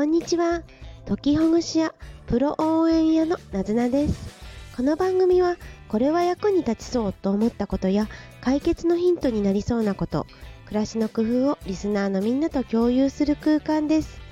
[0.00, 0.62] こんにちは。
[1.04, 1.94] 時ほぐし屋
[2.26, 4.34] プロ応援屋のなずなです。
[4.74, 5.58] この番組は
[5.88, 8.08] これは役に立ちそうと思ったことや
[8.40, 10.26] 解決のヒントになりそうなこと、
[10.64, 14.22] 暮らしの工夫をリスナーのみんなと共有する空間です。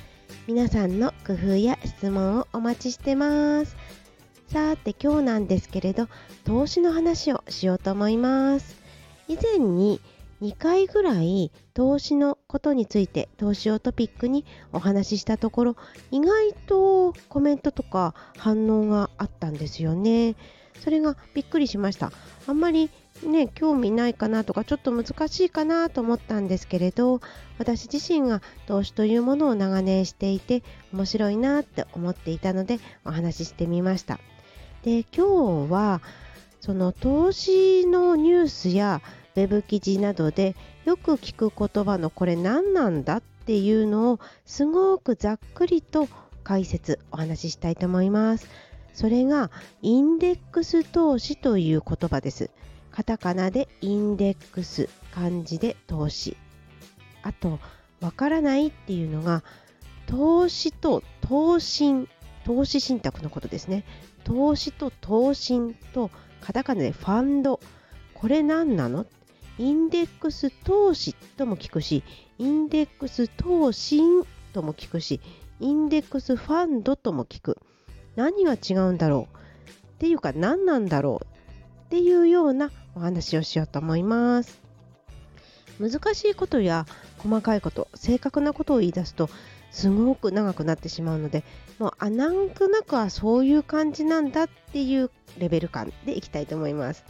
[0.46, 3.76] 皆さんの工夫や質問をお待ちしてます。
[4.50, 6.08] さて今日なんですけれど、
[6.46, 8.80] 投資の話をしようと思います。
[9.28, 10.00] 以前に
[10.40, 15.76] 2回ぐらい投資のことについて投資をトピックにお話ししたところ
[16.10, 20.36] 意外とコメントとか反応があったんですよね。
[20.80, 22.12] それがびっくりしました。
[22.46, 22.88] あんまり
[23.24, 27.20] ね興味ないかなとかちょっと難しいかなと思ったんですけれど
[27.58, 34.20] 私自身が投資というものを長年していて面白いなって思っていたのでお話ししてみました。
[34.84, 36.00] で今日は
[36.60, 39.00] その投資のニュースや
[39.38, 46.08] ウェブ記事などでよく聞く言葉のこれ何なんだっていうのをすごくざっくりと
[46.42, 48.48] 解説お話ししたいと思います。
[48.94, 52.50] それがインデックス投資という言葉です。
[52.90, 56.36] カタカナでインデックス、漢字で投資。
[57.22, 57.60] あと、
[58.00, 59.44] わからないっていうのが
[60.06, 62.08] 投資と投信、
[62.44, 63.84] 投資信託のことですね。
[64.24, 66.10] 投資と投信と
[66.40, 67.60] カタカナでファンド。
[68.14, 69.06] これ何なの？
[69.58, 72.04] インデックス投資とも聞くし、
[72.38, 75.20] インデックス投信とも聞くし、
[75.60, 77.58] インデックスファンドとも聞く。
[78.14, 79.38] 何が違うんだろう
[79.68, 81.26] っていうか何なんだろう
[81.86, 84.60] っていうようなお話をしようと思います。
[85.80, 86.86] 難しいことや
[87.18, 89.28] 細かいこと、正確なことを言い出すと
[89.70, 91.44] すごく長くなってしまうので、
[91.78, 97.04] もうあなんとなくはそういう感じなんだっていうレベル感でいきたいと思います。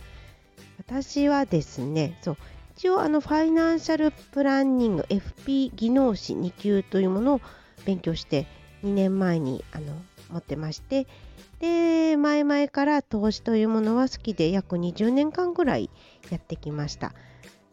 [0.88, 2.36] 私はですね、そう、
[2.78, 7.40] 一応あのファイナンシャルプランニング FP 技能士2級というものを
[7.84, 8.46] 勉強して
[8.84, 9.92] 2年前にあの
[10.30, 11.08] 持ってまして
[11.58, 15.90] で前々から投資というものは好きで約20年間ぐらい
[16.30, 17.12] やってきました。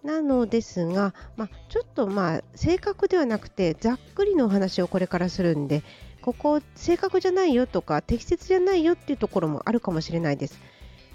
[0.03, 5.83] なのですが、まあ、ちょっとまあ正確ではなくてざっくりのお話をこれからするんで
[6.21, 10.59] ここ正確じゃないよとか適切じゃないよっていうところもあるかもしれないです。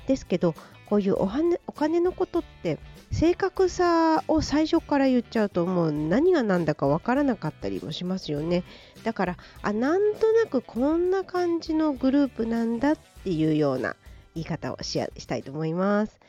[0.07, 0.55] ですけど
[0.91, 2.79] こういうお金お金のことって
[3.13, 8.65] 正確さを最初から言っちゃうともう何が何だか分からなかったりもしますよね。
[9.05, 13.97] だからあなんとなくこんな感じのグループなんだっていうような
[14.35, 16.21] 言い方をししたいと思います。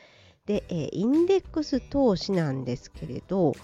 [0.46, 3.54] で、えー、インデックス投資なんですけれど、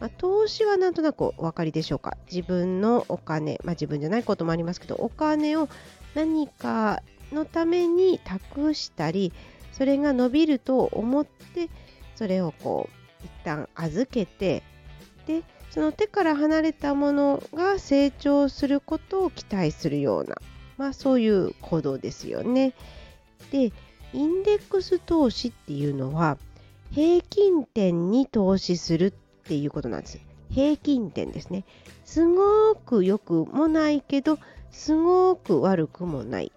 [0.00, 2.16] まあ、投資はなんとなくお分かりでしょうか？
[2.30, 5.68] 自分のお金、まあ、自分じゃないこともありますけどお金を
[6.14, 7.02] 何か
[7.32, 9.32] のために託したり
[9.72, 11.68] それが伸びると思って
[12.16, 12.88] それをこ
[13.22, 14.62] う一旦預けて
[15.26, 20.36] でその手から離れたものが成長することを期待するような、
[20.76, 22.74] まあ、そういう行動ですよね。
[23.52, 23.72] で
[24.14, 26.38] インデックス投資っていうのは
[26.90, 29.10] 平均点に投資するっ
[29.44, 30.18] ていうことなんです。
[30.50, 31.64] 平均点ですね。
[32.04, 34.38] すごく良くもないけど
[34.70, 36.52] すごく悪くもない。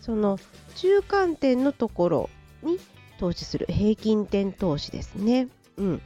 [0.00, 0.38] その
[0.76, 2.30] 中間点のところ
[2.62, 2.78] に
[3.18, 5.48] 投資する平均点投資ですね。
[5.76, 6.02] うん。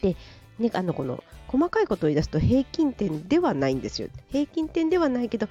[0.00, 0.16] で、
[0.58, 4.08] ね、あの、この細かいことを言い出すと平均点ではないんですよ。
[4.30, 5.48] 平均点ではないけど、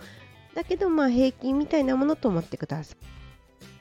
[0.53, 2.95] だけどまあ平均みたいなものと思ってくださ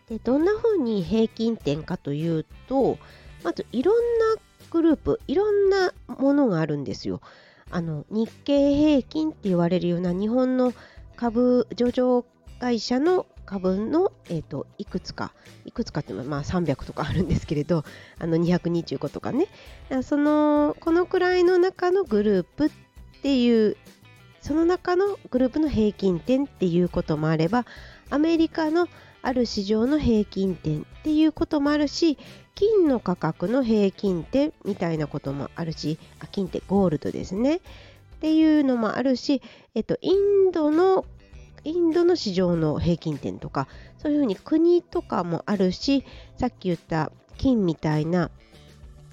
[0.09, 0.11] い。
[0.11, 2.99] で、どんな風に平均点かというと、
[3.43, 3.97] まずいろん
[4.37, 7.21] なグループ、いろんなものがあるんですよ。
[7.71, 10.73] あの、日経平均って言われるような日本の
[11.17, 12.25] 株上場
[12.61, 15.33] 会社の株の、えーと、いくつか
[15.65, 17.85] いくつかってまあ300とかあるんですけれど
[18.19, 19.49] あの225とかね。
[20.03, 22.71] そのこのくらいの中のグループっ
[23.23, 23.77] ていう
[24.41, 27.67] その中のグループの平均点っていうこともあれば
[28.11, 28.89] アメリカの
[29.23, 32.19] ある市場の平均点っていうこともあるし
[32.55, 37.57] 金の価格の平均点みたいなこともあるしあ金ってゴールドですね。
[37.57, 37.61] っ
[38.23, 39.43] ていうのもあるし、
[39.75, 41.05] えっと、インドの
[41.65, 43.69] インドの市場の平均点とか
[43.99, 46.05] そういうふうに国とかもあるし
[46.37, 48.31] さっき言った金みたいな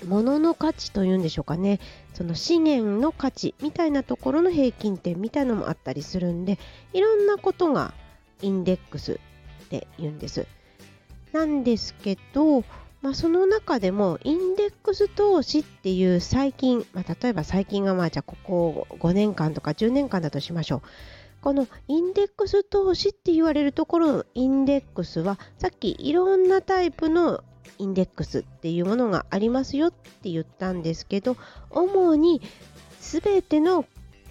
[0.05, 1.79] 物のの価値というんでしょうかね。
[2.13, 6.57] その資源の価値みたいなところの平均点みたいのもあったりするんで
[6.93, 7.93] いろんなことが
[8.41, 9.19] インデックス
[9.65, 10.47] って言うんです。
[11.31, 12.61] なんですけど、
[13.01, 20.81] まあ、その中でもインデックス投資っていう最近、まあ、例えば最近がまあじゃあここ5年間とか10年間だとしましょう。
[21.41, 27.43] このインデックス投資って言われるところのインデックスはさっきいろんなタイプの
[27.77, 31.37] インデックスっていうものがありますよって言ったんですけど
[31.69, 32.41] 主に
[32.99, 33.85] 全ての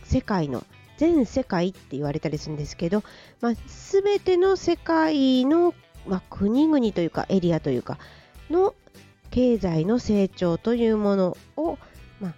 [0.05, 0.65] 世界の
[0.99, 3.03] 全世界って言われたりするんですけど、
[3.41, 3.53] まあ、
[3.93, 5.75] 全ての世界の、
[6.07, 7.99] まあ、国々というかエリアというか
[8.51, 8.75] の
[9.31, 11.79] 経済の成長というものを、
[12.21, 12.35] まあ、っ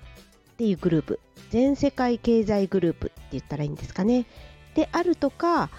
[0.56, 1.20] ていうグループ。
[1.50, 4.26] 全世界経済グループって言ったらいいんですかね。
[4.74, 5.70] であるとか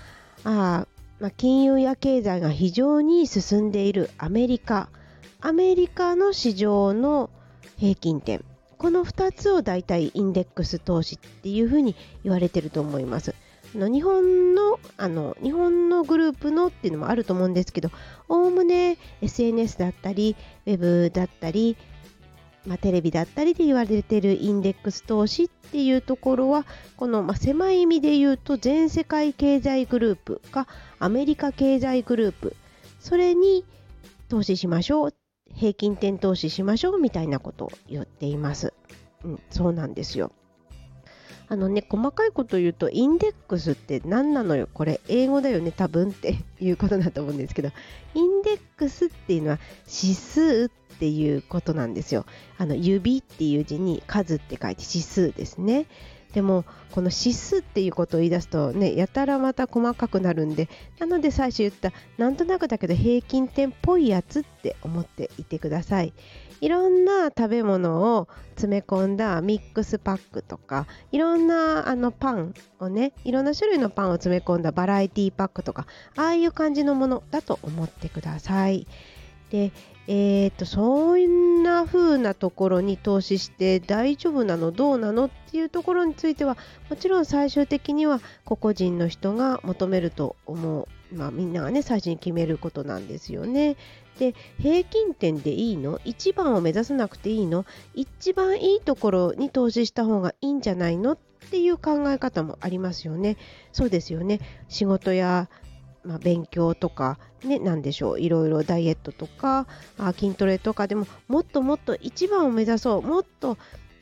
[0.43, 0.88] あ、
[1.19, 4.89] まあ、金融や経済が非常に進んでいるアメリカ
[5.39, 7.29] アメリカの市場の
[7.77, 8.43] 平均点
[8.77, 13.35] この2つを大体インデックス投資っていうふうに言われてると思います。
[13.75, 17.89] の日本のあの日本のグループのっていうのもあると思うんですけど
[18.27, 20.35] おおむね SNS だったり
[20.65, 21.77] ウェブだったり、
[22.66, 26.66] まあ、テレビだったりで言われているインデックス投資っていうところは
[26.96, 30.68] この、まあ、狭い意味で言うと全世界経済グループか
[31.00, 32.56] アメリカ経済グループ。
[33.00, 33.66] それに
[34.30, 35.13] 投資しましょう。
[35.54, 37.00] 平均点投資しましょう。
[37.00, 38.74] みたいなことを言っています。
[39.24, 40.31] うん、そうなんですよ。
[41.52, 47.72] あのね、細かいこと言うと、インデックスって何なのよ、これ、英語だよね、多分っていうことだと思うんですけど、
[48.13, 52.27] インデックスっていうのは指数っていうことなんですよ。
[52.59, 55.88] あの指っていう字に数って書いて指数ですね。
[56.31, 60.69] でもこの指数っていうことを言い出すとねやたらまた細かくなるんで
[61.00, 66.13] なので最初言ったなんとなくだけど平均点っぽいやつって思っていてください
[66.62, 78.88] いろんな食べ物を詰め込んだミックスパックとかいろんなあのパンをねいろんな種類のパンを詰め込んだバラエティパックとかああいう感じのものだと思ってください
[79.51, 79.71] で
[80.07, 86.57] えーと、そんな風なところに投資して大丈夫なのどうなのっていうところについては
[86.89, 93.77] もちろん最終的には個々人の人が求めると思う、まあ、みんながね最初に決めることなんですよね。
[94.18, 96.00] で平均点でいいの？
[96.03, 97.65] 一番を目指さなくていいの？
[97.94, 101.13] 一番いいところに投資した方がいいんじゃないの？
[101.13, 101.18] っ
[101.51, 103.38] ていう考え方もありますよね。
[103.71, 105.50] そうですよね仕事や
[106.03, 109.68] まあ、勉強とか、ね、なんでしょういろいろダイエットとか
[109.98, 113.57] あ筋トレとかでももっともっと一番を目指そうもっと、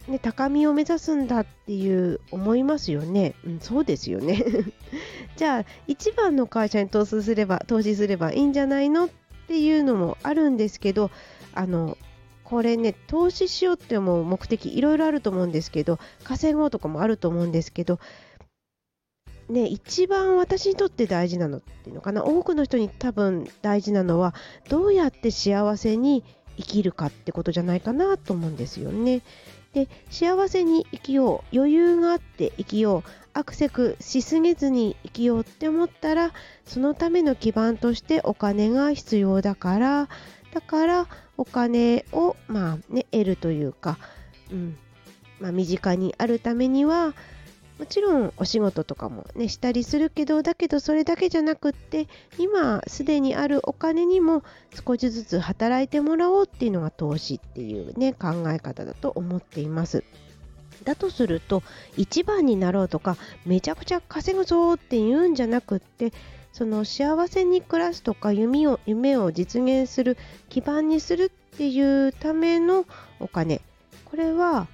[0.07, 4.43] ね、高みを目指すんだっていう思いますよね、うん、そうですよね。
[5.35, 9.09] じゃあ一番の会社に投資すれば投資すればいいんじゃないのっ
[9.47, 11.11] ていうのもあるんですけど
[11.53, 11.97] あの
[12.43, 17.99] これね投資しようって思う目的いろいろあると思うんですけど稼ごうとかもあると思うんですけど
[19.49, 24.35] ね、一番私にとって大事なのっていうのかな多くの人に多分大事なのは
[24.69, 26.23] どうやって幸せに
[26.57, 29.21] 生きるかってことじゃないかなと思うんですよね。
[29.73, 36.31] で幸せに生きよう余裕があって生きようアクセクしすぎずに生きようって思ったら
[36.65, 40.09] そのための基盤としてお金が必要だから
[40.53, 41.07] だから
[41.37, 43.99] お金をまあね得るというか、
[44.51, 44.77] うん
[45.39, 47.13] まあ、身近にあるためには
[47.79, 54.43] もちろんお仕事とかもねしたりするけどだけどそれだけじゃなくって今すでにあるお金にも
[54.85, 60.03] 少しずつ働いてもらおうっていうのが投資っていうね考え方だと思っています。
[60.83, 61.63] だとすると
[61.97, 66.13] 一番になろうとかめちゃくちゃ稼ぐぞって言うんじゃなくって
[66.53, 70.17] その幸せに暮らすとか夢を夢を実現する
[70.49, 72.85] 基盤にするっていうための
[73.19, 73.61] お金
[74.05, 74.67] これは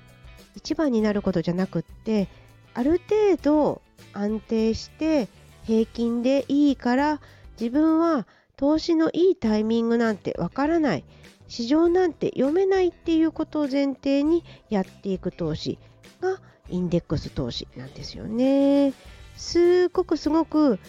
[0.55, 2.27] 一番になることじゃなくって
[2.75, 3.81] ある程度
[4.13, 5.27] 安定して
[5.63, 7.21] 平均でいいから
[7.59, 8.27] 自分は
[8.57, 11.03] 投資のいいタイミングなんてわからない
[11.47, 15.79] 市場なんて読めないっていうことを前提にやっていく投資
[16.21, 16.39] が
[16.69, 18.93] インデックス投資なんですよね。
[19.35, 20.79] すごくすごく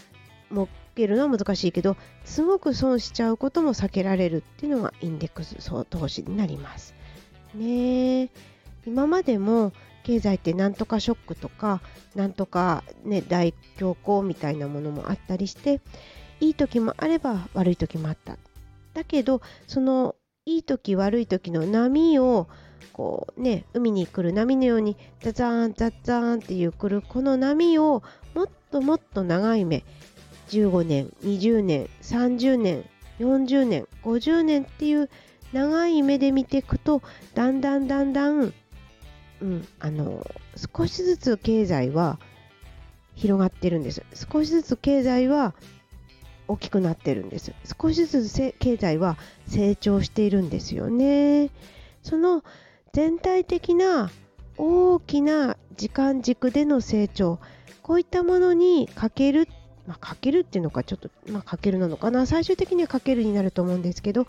[0.51, 5.57] 儲けるのは難しいけどすごく損しちゃうことも避けられるっていうのがインデックス
[5.91, 6.95] 投資になります。
[7.55, 8.31] ね
[8.87, 9.73] 今までも
[10.07, 11.81] 経済ってなんとかショックとか
[12.15, 15.81] なんとか、ね、大恐慌みたいなものもあったりして
[16.39, 18.39] いい時もあれば悪い時もあった。
[18.95, 22.47] だけどそのいい時悪い時の波を
[22.93, 29.83] こうね海に来る波のようにザザーンザザーンっていう来るこの波をもっともっと長い目
[30.51, 32.85] 15年20年30年
[33.19, 35.11] 40年50年っていう
[35.53, 37.03] 長い目で見ていくと
[37.35, 38.55] だんだんだんだん
[39.41, 40.27] うん、あの
[40.75, 42.19] 少しずつ経済は
[43.15, 44.03] 広がってるんです。
[44.15, 45.55] 少しずつ経済は
[46.49, 47.53] 大きくなってるんです。
[47.81, 49.17] 少しずつ経済は
[49.47, 51.51] 成長しているんですよね。
[52.03, 52.45] その
[52.93, 54.11] 全体的な
[54.57, 57.39] 大きな時間軸での成長。
[57.83, 59.49] こういったものにかける
[59.87, 62.27] まあ、かけるっていうのかちょっと、まあ、かけるなのかな。
[62.27, 64.25] 最終的にはかけるになると思うんですけど、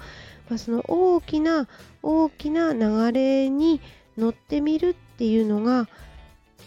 [0.49, 1.67] まあ、その大きな
[2.03, 3.81] 大きな流れに
[4.17, 5.87] 乗ってみるっていうのが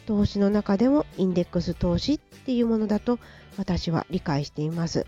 [0.07, 3.19] 投資の中でもインデックス投資っていうものだと
[3.57, 5.07] 私は理解しています。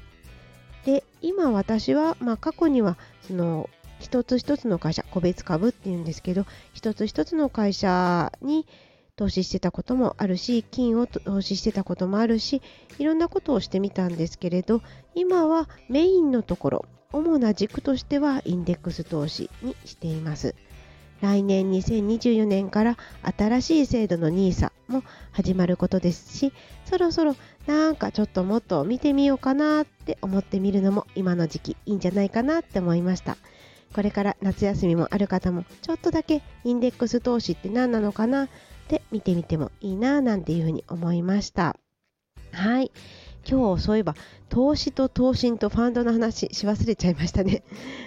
[0.84, 3.70] で今私は、まあ、過去にはその
[4.00, 8.66] 一つ一つの会社個別株っていうんですけど一つ一つの会社に
[9.14, 12.62] 投資してたこともあるし金を投資してたこともあるし
[12.98, 14.82] いろんなことをしてみたんですけれど
[15.14, 20.54] 今はメインのところ主な軸としてはインデックス投資にしています。
[21.22, 22.98] 来年2024年から
[23.38, 26.52] 新しい制度の NISA も始まることですし
[26.84, 27.36] そろそろ
[27.66, 33.36] なんかちょっともっと見てみようかなって思ってみるのも今の時期いいんじゃないかなって思いました。
[33.94, 38.48] これから夏休みもある方もちょっとだけインデックス投資って何なのかなっ
[38.88, 41.76] て見てみてもいいななんていうふうに思いました。
[42.52, 42.90] はい。
[43.48, 44.14] 今日そういえば
[44.48, 47.62] 投資と投信とファンドの話し忘れちゃいましたね。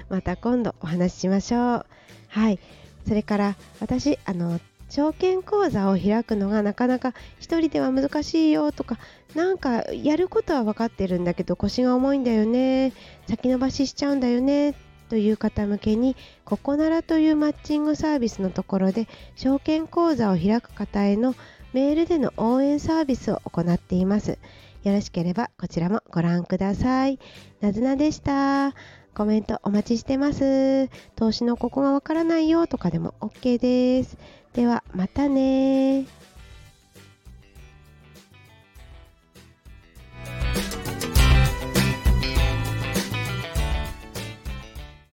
[0.09, 1.85] また今度お話ししましょう。
[2.27, 2.59] はい。
[3.07, 4.59] それから私あの
[4.89, 7.09] 証券口座を開くのがなかなか
[7.41, 8.97] 1人では難しいよとか
[9.33, 12.93] なんかやることは分かってるんだけど腰が重いんだよね
[13.27, 14.75] 先延ばししちゃうんだよね
[15.09, 21.35] という方向けにここならというマッチングサービスのところで証券口座を開く方への
[21.73, 24.39] メールでの応援サービスを行っています。
[24.83, 27.19] よろしければこちらもご覧ください。
[27.59, 28.73] なずなでした。
[29.15, 30.89] コメントお待ちしてます。
[31.15, 34.17] 投資のここがわからないよとかでも OK です。
[34.53, 36.05] ではまたね